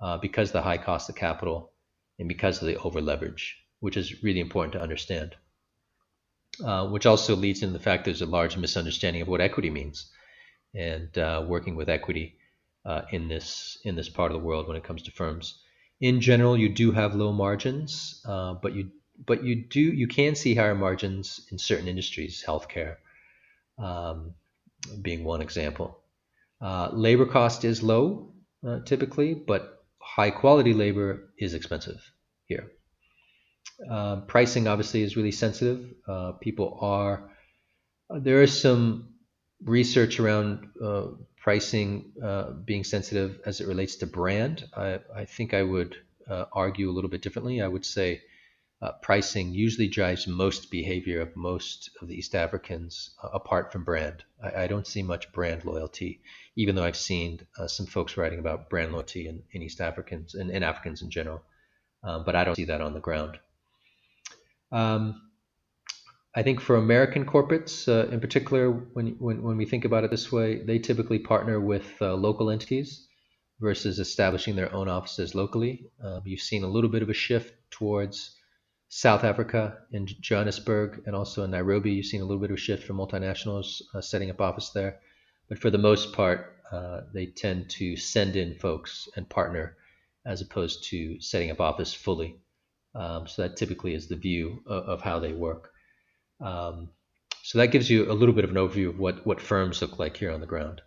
[0.00, 1.70] uh, because of the high cost of capital
[2.18, 5.36] and because of the over leverage, which is really important to understand.
[6.64, 10.10] Uh, which also leads into the fact there's a large misunderstanding of what equity means,
[10.74, 12.34] and uh, working with equity
[12.84, 15.62] uh, in this in this part of the world when it comes to firms
[16.00, 18.90] in general, you do have low margins, uh, but you
[19.26, 22.96] but you do you can see higher margins in certain industries, healthcare
[23.78, 24.34] um,
[25.02, 25.98] being one example.
[26.60, 28.32] Uh, labor cost is low
[28.66, 32.00] uh, typically, but high quality labor is expensive
[32.46, 32.70] here.
[33.88, 35.92] Um, pricing obviously is really sensitive.
[36.08, 37.30] Uh, people are
[38.08, 39.14] there is some
[39.64, 41.08] research around uh,
[41.40, 45.96] pricing uh, being sensitive as it relates to brand, I, I think I would
[46.28, 47.60] uh, argue a little bit differently.
[47.62, 48.22] I would say
[48.82, 53.84] uh, pricing usually drives most behavior of most of the East Africans uh, apart from
[53.84, 54.22] brand.
[54.42, 56.20] I, I, don't see much brand loyalty,
[56.56, 60.34] even though I've seen uh, some folks writing about brand loyalty in, in East Africans
[60.34, 61.42] and Africans in general,
[62.02, 63.38] um, but I don't see that on the ground.
[64.72, 65.29] Um,
[66.34, 70.12] I think for American corporates, uh, in particular, when, when, when we think about it
[70.12, 73.08] this way, they typically partner with uh, local entities
[73.58, 75.86] versus establishing their own offices locally.
[76.02, 78.36] Uh, you've seen a little bit of a shift towards
[78.88, 81.92] South Africa in Johannesburg and also in Nairobi.
[81.92, 85.00] You've seen a little bit of a shift from multinationals uh, setting up office there.
[85.48, 89.76] But for the most part, uh, they tend to send in folks and partner
[90.24, 92.36] as opposed to setting up office fully.
[92.94, 95.72] Um, so that typically is the view of, of how they work.
[96.40, 96.90] Um,
[97.42, 99.98] so that gives you a little bit of an overview of what, what firms look
[99.98, 100.82] like here on the ground.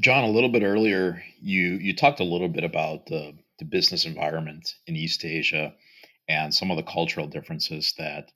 [0.00, 4.06] John, a little bit earlier, you you talked a little bit about the, the business
[4.06, 5.74] environment in East Asia
[6.26, 8.30] and some of the cultural differences that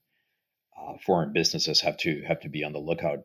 [0.79, 3.20] uh, foreign businesses have to have to be on the lookout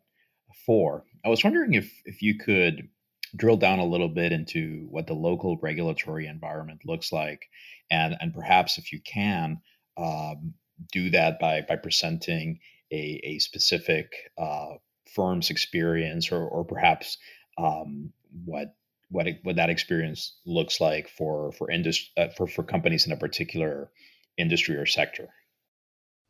[0.65, 1.03] for.
[1.25, 2.87] I was wondering if if you could
[3.35, 7.49] drill down a little bit into what the local regulatory environment looks like,
[7.91, 9.59] and and perhaps if you can,
[9.97, 10.53] um,
[10.91, 12.59] do that by by presenting
[12.91, 14.75] a, a specific uh,
[15.13, 17.17] firm's experience or, or perhaps
[17.57, 18.11] um,
[18.45, 18.75] what
[19.09, 23.11] what it, what that experience looks like for for industry uh, for for companies in
[23.11, 23.91] a particular
[24.37, 25.29] industry or sector.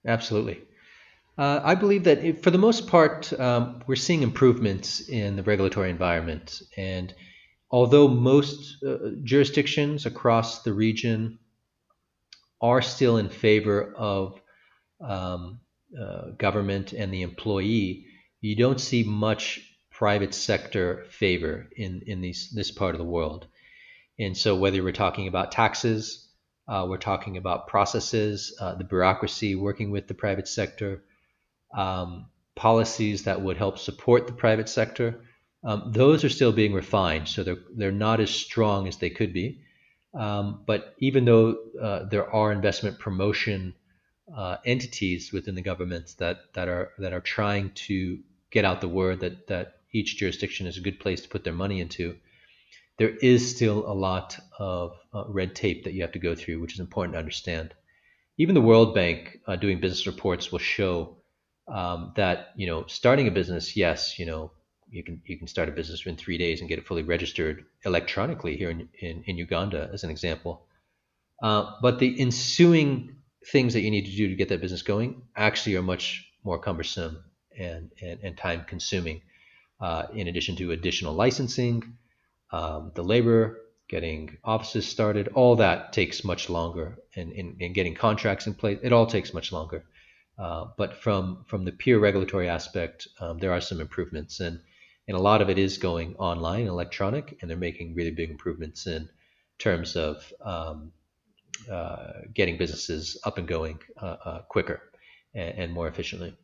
[0.05, 0.61] Absolutely.
[1.37, 5.89] Uh, I believe that for the most part, um, we're seeing improvements in the regulatory
[5.89, 6.61] environment.
[6.75, 7.13] And
[7.71, 11.38] although most uh, jurisdictions across the region
[12.61, 14.41] are still in favor of
[15.01, 15.59] um,
[15.99, 18.05] uh, government and the employee,
[18.41, 19.59] you don't see much
[19.91, 23.47] private sector favor in, in these, this part of the world.
[24.17, 26.29] And so, whether we're talking about taxes,
[26.67, 31.03] uh, we're talking about processes, uh, the bureaucracy working with the private sector,
[31.75, 35.21] um, policies that would help support the private sector,
[35.63, 37.27] um, those are still being refined.
[37.27, 39.61] So they're, they're not as strong as they could be.
[40.13, 43.75] Um, but even though uh, there are investment promotion
[44.35, 48.19] uh, entities within the governments that, that are that are trying to
[48.51, 51.53] get out the word that that each jurisdiction is a good place to put their
[51.53, 52.15] money into,
[52.97, 56.59] there is still a lot of uh, red tape that you have to go through,
[56.59, 57.73] which is important to understand.
[58.37, 61.17] Even the World Bank uh, doing business reports will show
[61.67, 64.51] um, that you know starting a business, yes, you know
[64.91, 67.65] you can you can start a business in three days and get it fully registered
[67.85, 70.65] electronically here in in, in Uganda as an example.
[71.41, 73.15] Uh, but the ensuing
[73.51, 76.59] things that you need to do to get that business going actually are much more
[76.59, 77.23] cumbersome
[77.57, 79.21] and and, and time consuming.
[79.79, 81.81] Uh, in addition to additional licensing,
[82.51, 88.45] um, the labor, getting offices started, all that takes much longer, and, and, getting contracts
[88.45, 89.85] in place, it all takes much longer.
[90.37, 94.59] Uh, but from from the pure regulatory aspect, um, there are some improvements, and
[95.09, 98.85] and a lot of it is going online, electronic, and they're making really big improvements
[98.85, 99.09] in
[99.57, 100.91] terms of um,
[101.69, 104.79] uh, getting businesses up and going uh, uh, quicker
[105.33, 106.37] and, and, more efficiently.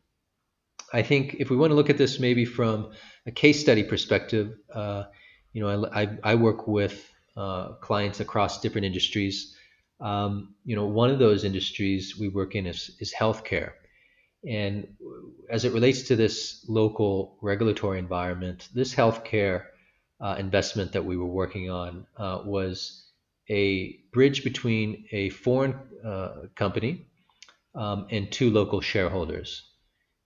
[0.92, 2.90] I think if we want to look at this maybe from
[3.24, 5.04] a case study perspective, uh,
[5.52, 9.54] you know, I, I, I work with uh, clients across different industries.
[10.00, 13.74] Um, you know, one of those industries we work in is, is healthcare.
[14.46, 14.86] And
[15.50, 19.64] as it relates to this local regulatory environment, this healthcare
[20.20, 23.10] uh, investment that we were working on uh, was
[23.50, 27.06] a bridge between a foreign uh, company
[27.74, 29.70] um, and two local shareholders.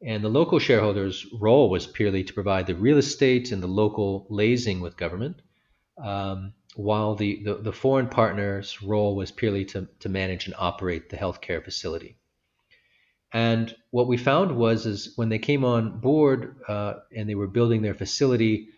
[0.03, 4.27] And the local shareholders' role was purely to provide the real estate and the local
[4.31, 5.43] liaising with government,
[6.03, 11.11] um, while the, the, the, foreign partner's role was purely to, to manage and operate
[11.11, 12.17] the healthcare facility.
[13.33, 17.47] And what we found was is when they came on board uh, and they were
[17.47, 18.69] building their facility,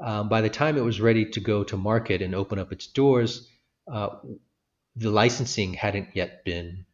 [0.00, 2.86] um, by the time it was ready to go to market and open up its
[2.86, 3.48] doors,
[3.92, 4.08] uh,
[4.96, 6.86] the licensing hadn't yet been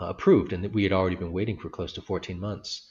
[0.00, 2.88] uh, approved, and we had already been waiting for close to 14 months.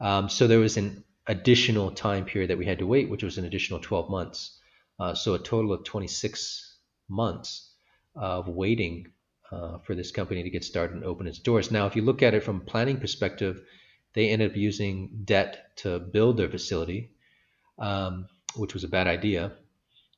[0.00, 3.38] Um, so there was an additional time period that we had to wait, which was
[3.38, 4.58] an additional 12 months.
[4.98, 7.70] Uh, so a total of 26 months
[8.14, 9.06] of waiting
[9.52, 11.70] uh, for this company to get started and open its doors.
[11.70, 13.62] Now, if you look at it from a planning perspective,
[14.14, 17.12] they ended up using debt to build their facility,
[17.78, 19.52] um, which was a bad idea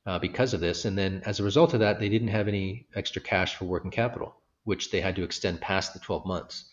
[0.05, 0.85] uh, because of this.
[0.85, 3.91] And then as a result of that, they didn't have any extra cash for working
[3.91, 6.65] capital, which they had to extend past the 12 months.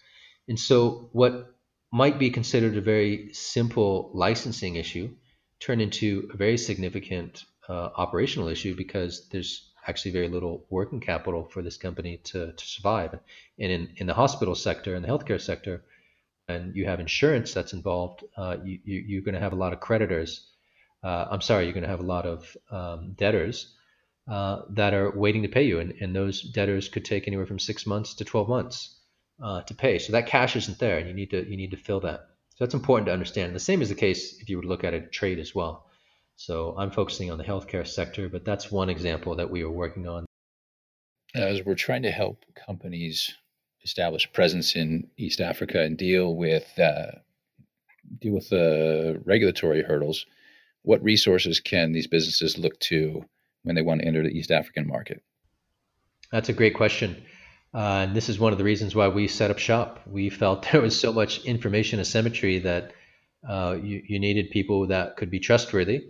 [0.49, 1.55] And so what
[1.92, 5.11] might be considered a very simple licensing issue
[5.61, 11.44] turned into a very significant uh, operational issue because there's actually very little working capital
[11.44, 13.18] for this company to, to survive.
[13.59, 15.85] And in, in the hospital sector and the healthcare sector,
[16.49, 19.72] and you have insurance that's involved, uh, you, you, are going to have a lot
[19.72, 20.46] of creditors.
[21.03, 23.75] Uh, I'm sorry, you're going to have a lot of um, debtors
[24.29, 25.81] uh, that are waiting to pay you.
[25.81, 28.96] And, and those debtors could take anywhere from six months to 12 months
[29.42, 29.99] uh, to pay.
[29.99, 32.29] So that cash isn't there, and you need to you need to fill that.
[32.57, 33.49] So that's important to understand.
[33.49, 35.87] And the same is the case if you to look at a trade as well.
[36.37, 40.07] So I'm focusing on the healthcare sector, but that's one example that we are working
[40.07, 40.27] on.
[41.35, 43.35] As we're trying to help companies
[43.83, 47.12] establish presence in East Africa and deal with uh,
[48.20, 50.27] deal with the regulatory hurdles,
[50.83, 53.25] what resources can these businesses look to
[53.64, 55.22] when they want to enter the East African market?
[56.31, 57.25] That's a great question.
[57.75, 60.01] Uh, and this is one of the reasons why we set up shop.
[60.07, 62.92] We felt there was so much information asymmetry that
[63.49, 66.09] uh, you, you, needed people that could be trustworthy,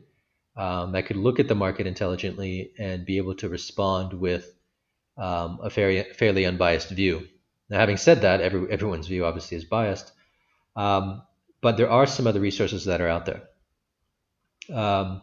[0.56, 4.50] um, that could look at the market intelligently and be able to respond with
[5.16, 7.26] um, a fairly, fairly unbiased view.
[7.68, 10.12] Now, having said that, every, everyone's view obviously is biased,
[10.76, 11.22] um,
[11.60, 13.42] but there are some other resources that are out there.
[14.72, 15.22] Um,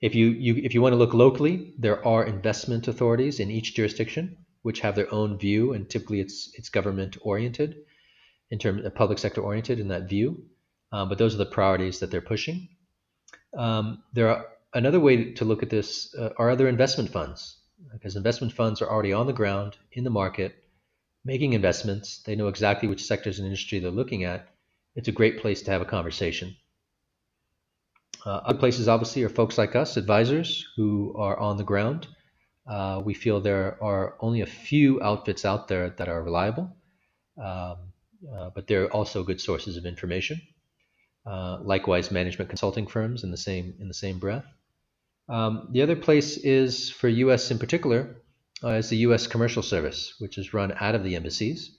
[0.00, 3.74] if you, you if you want to look locally, there are investment authorities in each
[3.74, 7.76] jurisdiction which have their own view, and typically it's it's government oriented,
[8.50, 10.44] in terms of public sector oriented in that view.
[10.92, 12.68] Um, but those are the priorities that they're pushing.
[13.56, 17.58] Um, there are another way to look at this uh, are other investment funds,
[17.92, 20.54] because investment funds are already on the ground in the market,
[21.24, 22.22] making investments.
[22.24, 24.48] They know exactly which sectors and industry they're looking at.
[24.94, 26.56] It's a great place to have a conversation.
[28.24, 32.06] Uh, other places, obviously, are folks like us, advisors who are on the ground
[32.66, 36.76] uh, we feel there are only a few outfits out there that are reliable,
[37.38, 37.76] um,
[38.32, 40.40] uh, but they're also good sources of information.
[41.26, 44.44] Uh, likewise, management consulting firms in the same in the same breath.
[45.32, 47.50] Um, the other place is for U.S.
[47.50, 48.16] in particular
[48.62, 49.26] uh, is the U.S.
[49.26, 51.78] Commercial Service, which is run out of the embassies.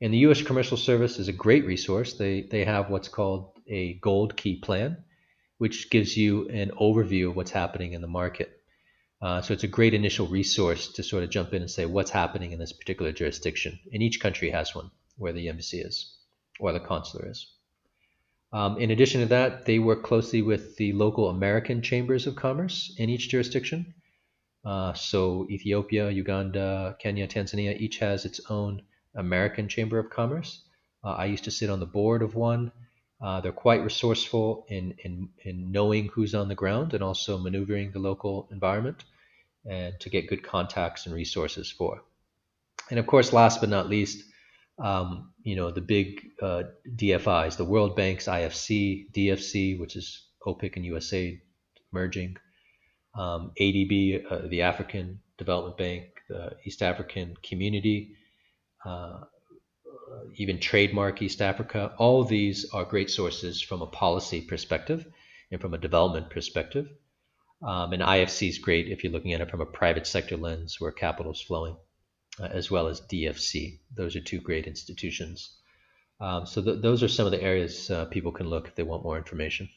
[0.00, 0.40] And the U.S.
[0.40, 2.14] Commercial Service is a great resource.
[2.14, 5.04] They they have what's called a Gold Key Plan,
[5.58, 8.50] which gives you an overview of what's happening in the market.
[9.20, 12.10] Uh, so it's a great initial resource to sort of jump in and say what's
[12.10, 13.78] happening in this particular jurisdiction.
[13.92, 16.16] And each country has one where the embassy is
[16.60, 17.46] or the consular is.
[18.56, 22.94] Um, in addition to that, they work closely with the local American chambers of commerce
[22.96, 23.92] in each jurisdiction.
[24.64, 28.80] Uh, so Ethiopia, Uganda, Kenya, Tanzania each has its own
[29.14, 30.62] American Chamber of Commerce.
[31.04, 32.72] Uh, I used to sit on the board of one.
[33.20, 37.92] Uh, they're quite resourceful in, in, in knowing who's on the ground and also maneuvering
[37.92, 39.04] the local environment
[39.68, 42.02] and to get good contacts and resources for.
[42.88, 44.24] And of course, last but not least,
[44.78, 46.64] um, you know, the big uh,
[46.96, 51.40] DFIs, the World Bank's IFC, DFC, which is OPIC and USA
[51.92, 52.36] merging,
[53.14, 58.16] um, ADB, uh, the African Development Bank, the East African Community,
[58.84, 59.20] uh,
[60.34, 61.94] even Trademark East Africa.
[61.98, 65.06] All these are great sources from a policy perspective
[65.50, 66.88] and from a development perspective.
[67.62, 70.76] Um, and IFC is great if you're looking at it from a private sector lens
[70.78, 71.76] where capital is flowing,
[72.40, 73.80] uh, as well as DFC.
[73.94, 75.56] Those are two great institutions.
[76.20, 78.82] Um, so th- those are some of the areas uh, people can look if they
[78.82, 79.68] want more information.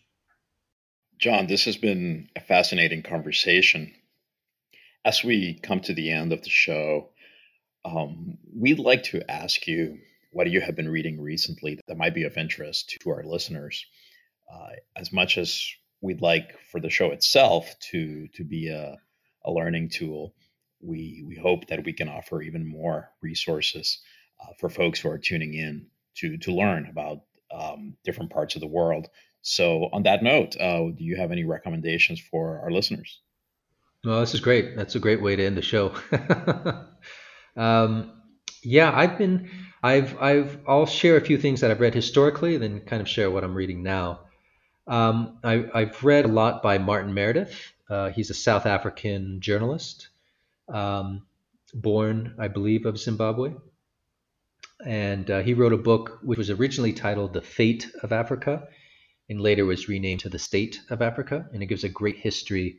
[1.17, 3.93] John, this has been a fascinating conversation.
[5.03, 7.09] As we come to the end of the show,
[7.83, 9.97] um, we'd like to ask you
[10.31, 13.85] what you have been reading recently that might be of interest to our listeners.
[14.51, 15.61] Uh, as much as
[16.01, 18.97] we'd like for the show itself to to be a,
[19.45, 20.33] a learning tool,
[20.81, 23.99] we we hope that we can offer even more resources
[24.41, 27.19] uh, for folks who are tuning in to to learn about
[27.51, 29.07] um, different parts of the world.
[29.41, 33.21] So, on that note, uh, do you have any recommendations for our listeners?
[34.03, 34.75] Well, this is great.
[34.75, 35.93] That's a great way to end the show.
[37.57, 38.11] um,
[38.63, 39.49] yeah, I've been,
[39.83, 43.31] I've, I've, I'll share a few things that I've read historically, then kind of share
[43.31, 44.21] what I'm reading now.
[44.87, 47.73] Um, I, have read a lot by Martin Meredith.
[47.89, 50.08] Uh, he's a South African journalist,
[50.69, 51.25] um,
[51.73, 53.53] born, I believe, of Zimbabwe.
[54.85, 58.67] And uh, he wrote a book which was originally titled The Fate of Africa
[59.29, 61.47] and later was renamed to The State of Africa.
[61.53, 62.77] And it gives a great history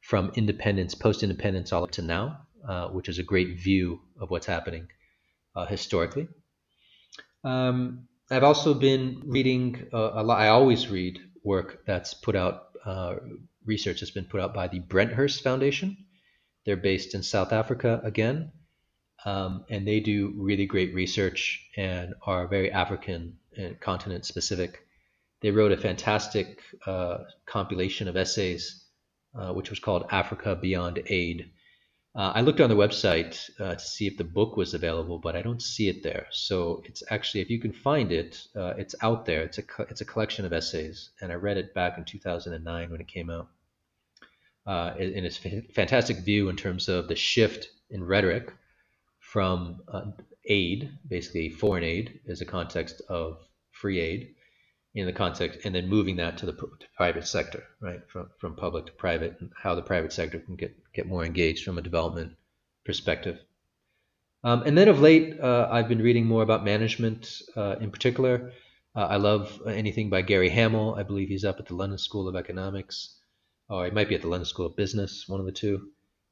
[0.00, 4.30] from independence, post independence, all up to now, uh, which is a great view of
[4.30, 4.88] what's happening
[5.54, 6.28] uh, historically.
[7.44, 10.40] Um, I've also been reading uh, a lot.
[10.40, 13.16] I always read work that's put out, uh,
[13.64, 15.96] research that's been put out by the Brenthurst Foundation.
[16.64, 18.52] They're based in South Africa again,
[19.24, 24.86] um, and they do really great research and are very African and continent specific.
[25.40, 28.84] They wrote a fantastic uh, compilation of essays,
[29.34, 31.50] uh, which was called Africa Beyond Aid.
[32.14, 35.36] Uh, I looked on the website uh, to see if the book was available, but
[35.36, 36.26] I don't see it there.
[36.30, 39.42] So it's actually, if you can find it, uh, it's out there.
[39.42, 43.00] It's a it's a collection of essays, and I read it back in 2009 when
[43.00, 43.48] it came out.
[44.66, 48.52] Uh, it's a fantastic view in terms of the shift in rhetoric
[49.18, 50.02] from uh,
[50.44, 53.38] aid, basically foreign aid, as a context of
[53.72, 54.34] free aid,
[54.94, 58.56] in the context, and then moving that to the to private sector, right, from from
[58.56, 61.82] public to private, and how the private sector can get get more engaged from a
[61.82, 62.32] development
[62.84, 63.38] perspective.
[64.42, 68.52] Um, and then of late, uh, I've been reading more about management uh, in particular.
[68.96, 70.96] Uh, I love anything by Gary Hamel.
[70.96, 73.19] I believe he's up at the London School of Economics,
[73.70, 75.88] or he might be at the London School of Business, one of the two.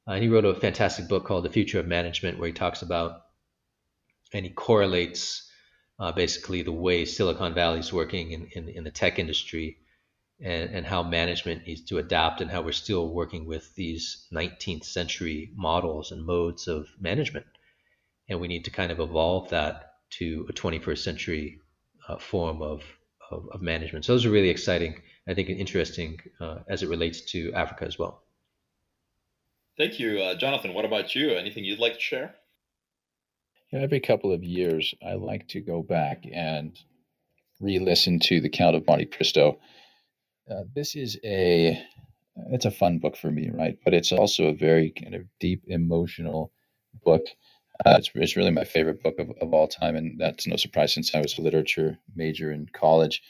[0.06, 2.82] Uh, and he wrote a fantastic book called The Future of Management, where he talks
[2.82, 3.22] about
[4.32, 5.50] and he correlates
[5.98, 9.78] uh, basically the way Silicon Valley is working in, in, in the tech industry
[10.40, 14.84] and, and, how management needs to adapt and how we're still working with these 19th
[14.84, 17.46] century models and modes of management.
[18.28, 21.60] And we need to kind of evolve that to a 21st century
[22.06, 22.82] uh, form of,
[23.30, 24.04] of, of, management.
[24.04, 27.98] So those are really exciting, I think, interesting uh, as it relates to Africa as
[27.98, 28.22] well.
[29.76, 30.74] Thank you, uh, Jonathan.
[30.74, 31.32] What about you?
[31.32, 32.34] Anything you'd like to share?
[33.70, 36.76] Yeah, every couple of years, I like to go back and
[37.60, 39.58] re-listen to The Count of Monte Cristo.
[40.50, 41.80] Uh, this is a
[42.50, 43.76] it's a fun book for me, right?
[43.84, 46.52] But it's also a very kind of deep emotional
[47.04, 47.26] book.
[47.84, 50.94] Uh, it's, it's really my favorite book of, of all time, and that's no surprise
[50.94, 53.22] since I was a literature major in college.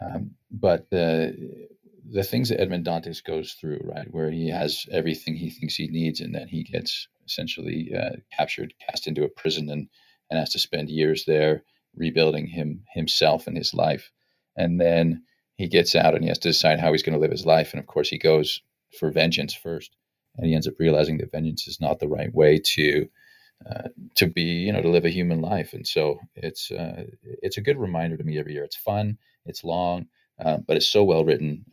[0.00, 1.68] Um, but the
[2.10, 5.88] the things that Edmond Dantes goes through, right, where he has everything he thinks he
[5.88, 9.88] needs, and then he gets essentially uh, captured, cast into a prison, and
[10.30, 11.64] and has to spend years there
[11.96, 14.10] rebuilding him himself and his life,
[14.56, 15.22] and then
[15.56, 17.72] he gets out and he has to decide how he's going to live his life,
[17.72, 18.62] and of course he goes
[18.98, 19.96] for vengeance first,
[20.36, 23.08] and he ends up realizing that vengeance is not the right way to.
[23.70, 27.56] Uh, to be, you know, to live a human life, and so it's uh, it's
[27.56, 28.64] a good reminder to me every year.
[28.64, 29.16] It's fun,
[29.46, 30.06] it's long,
[30.38, 31.64] uh, but it's so well written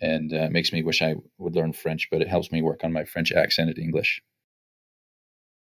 [0.00, 2.92] and uh, makes me wish I would learn French, but it helps me work on
[2.92, 4.22] my French accent and English.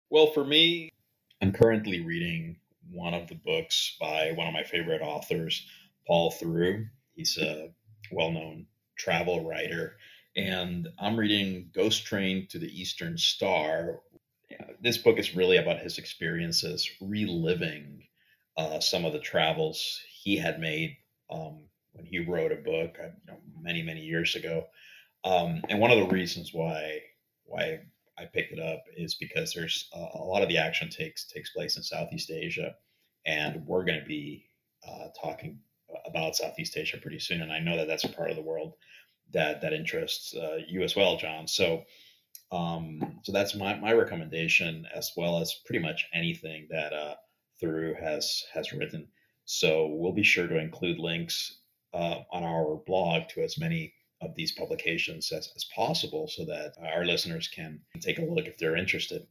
[0.09, 0.91] Well, for me,
[1.41, 2.57] I'm currently reading
[2.91, 5.65] one of the books by one of my favorite authors,
[6.07, 6.87] Paul Theroux.
[7.15, 7.69] He's a
[8.11, 8.65] well known
[8.97, 9.97] travel writer.
[10.35, 13.99] And I'm reading Ghost Train to the Eastern Star.
[14.81, 18.03] This book is really about his experiences reliving
[18.57, 20.97] uh, some of the travels he had made
[21.29, 24.65] um, when he wrote a book uh, you know, many many years ago.
[25.23, 27.01] Um, and one of the reasons why
[27.45, 27.79] why
[28.17, 31.51] I picked it up is because there's a, a lot of the action takes takes
[31.51, 32.75] place in Southeast Asia,
[33.25, 34.45] and we're going to be
[34.87, 35.59] uh, talking
[36.05, 37.41] about Southeast Asia pretty soon.
[37.41, 38.73] And I know that that's a part of the world
[39.33, 41.47] that that interests uh, you as well, John.
[41.47, 41.83] So.
[42.51, 47.13] Um, so that's my, my recommendation, as well as pretty much anything that uh,
[47.61, 49.07] Theroux has has written.
[49.51, 51.57] So we'll be sure to include links
[51.91, 56.73] uh, on our blog to as many of these publications as, as possible so that
[56.93, 59.25] our listeners can take a look if they're interested.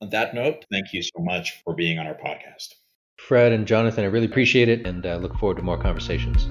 [0.00, 2.76] On that note, thank you so much for being on our podcast.
[3.18, 6.46] Fred and Jonathan, I really appreciate it and uh, look forward to more conversations.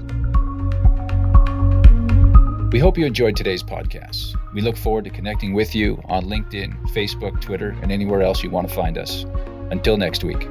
[2.72, 4.36] We hope you enjoyed today's podcast.
[4.54, 8.50] We look forward to connecting with you on LinkedIn, Facebook, Twitter, and anywhere else you
[8.50, 9.24] want to find us.
[9.72, 10.46] Until next week.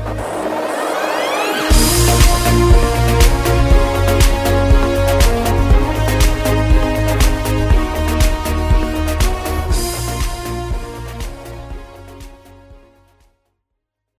[0.00, 0.37] Thank you.